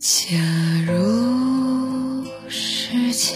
[0.00, 0.36] 假
[0.86, 3.34] 如世界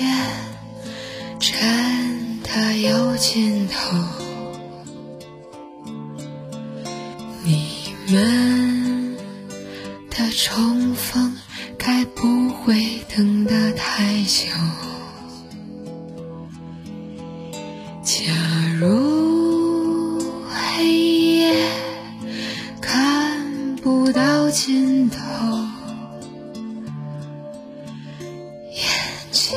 [1.40, 3.98] 真的有尽头，
[7.43, 9.17] 你们
[10.08, 11.36] 的重逢
[11.76, 14.46] 该不会等得太久。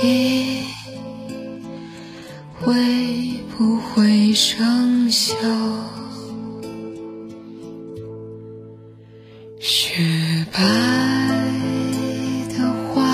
[0.01, 0.65] 情
[2.59, 2.73] 会
[3.55, 5.33] 不会生锈？
[9.57, 10.59] 雪白
[12.49, 13.07] 的花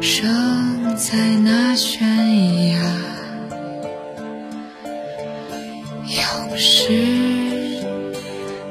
[0.00, 2.06] 生在那悬
[2.68, 2.78] 崖，
[6.06, 6.92] 勇士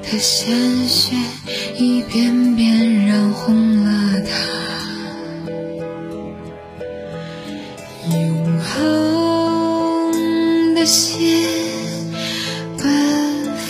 [0.02, 1.14] 的鲜血
[1.78, 4.09] 一遍遍染红了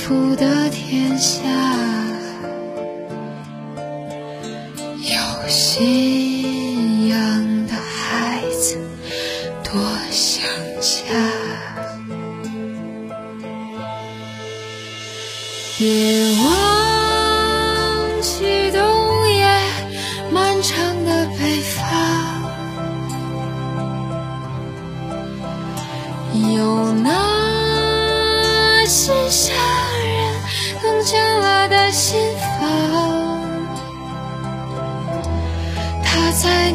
[0.09, 1.39] 奔赴的天下，
[4.97, 8.79] 有信仰的孩子
[9.63, 9.79] 多
[10.09, 10.43] 想
[10.81, 11.13] 家。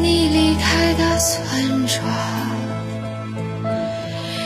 [0.05, 1.99] 你离开的村庄，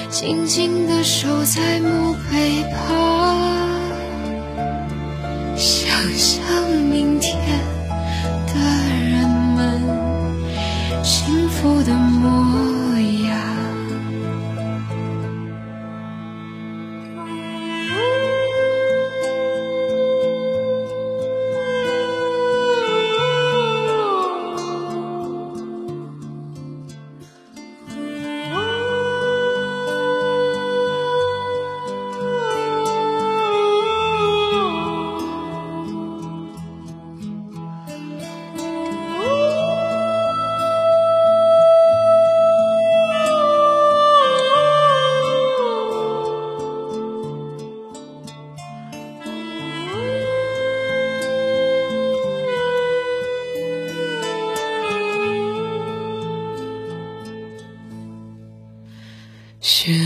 [0.10, 3.68] 静静地守在墓碑旁，
[5.58, 6.40] 想象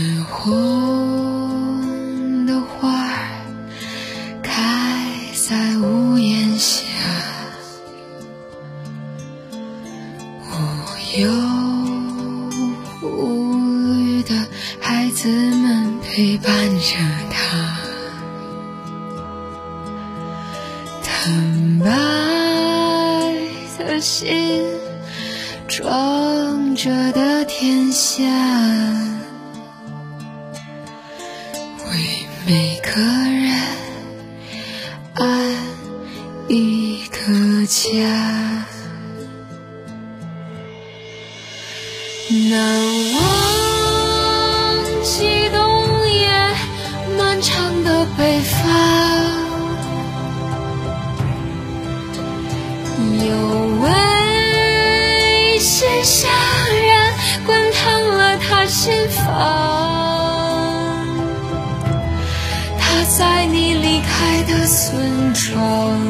[0.04, 1.80] 粉红
[2.46, 3.40] 的花儿
[4.42, 4.52] 开
[5.32, 6.84] 在屋檐下，
[10.42, 10.52] 无
[11.18, 11.32] 忧
[13.00, 13.56] 无
[13.94, 14.46] 虑的
[14.78, 16.98] 孩子们陪伴着
[17.30, 17.78] 他，
[21.02, 21.88] 坦白
[23.78, 24.66] 的心
[25.66, 28.22] 装着的天下。
[32.94, 33.50] 个人
[35.14, 35.52] 安
[36.46, 37.90] 一个家，
[42.48, 42.54] 难
[43.14, 43.18] 忘
[45.02, 46.30] 记冬夜
[47.18, 48.62] 漫长的北方，
[53.26, 53.34] 有
[53.82, 56.30] 危险伤
[56.70, 57.12] 人
[57.44, 59.73] 滚烫了他心房。
[63.16, 66.00] 在你离开的村庄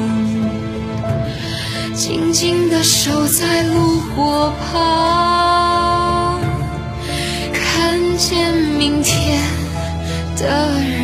[1.94, 6.40] 静静的守在炉火旁
[7.52, 9.38] 看见明天
[10.38, 11.03] 的人